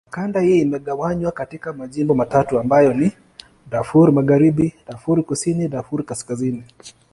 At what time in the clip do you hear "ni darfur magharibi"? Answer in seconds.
2.93-4.73